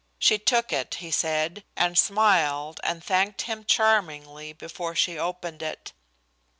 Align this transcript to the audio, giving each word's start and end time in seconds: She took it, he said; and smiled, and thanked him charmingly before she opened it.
She 0.17 0.39
took 0.39 0.73
it, 0.73 0.95
he 0.95 1.11
said; 1.11 1.63
and 1.77 1.95
smiled, 1.95 2.79
and 2.81 3.03
thanked 3.03 3.43
him 3.43 3.63
charmingly 3.63 4.51
before 4.51 4.95
she 4.95 5.19
opened 5.19 5.61
it. 5.61 5.93